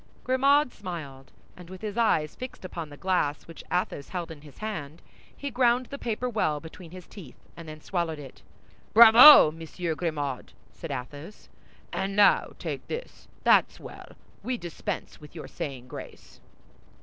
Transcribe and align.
Grimaud 0.23 0.73
smiled; 0.73 1.31
and 1.55 1.69
with 1.69 1.83
his 1.83 1.95
eyes 1.95 2.33
fixed 2.33 2.65
upon 2.65 2.89
the 2.89 2.97
glass 2.97 3.43
which 3.43 3.63
Athos 3.71 4.09
held 4.09 4.31
in 4.31 4.41
his 4.41 4.57
hand, 4.57 4.99
he 5.37 5.51
ground 5.51 5.85
the 5.91 5.99
paper 5.99 6.27
well 6.27 6.59
between 6.59 6.89
his 6.89 7.05
teeth 7.05 7.37
and 7.55 7.69
then 7.69 7.81
swallowed 7.81 8.17
it. 8.17 8.41
"Bravo, 8.95 9.51
Monsieur 9.51 9.93
Grimaud!" 9.93 10.53
said 10.71 10.89
Athos; 10.89 11.49
"and 11.93 12.15
now 12.15 12.53
take 12.57 12.87
this. 12.87 13.27
That's 13.43 13.79
well. 13.79 14.13
We 14.41 14.57
dispense 14.57 15.21
with 15.21 15.35
your 15.35 15.47
saying 15.47 15.87
grace." 15.87 16.41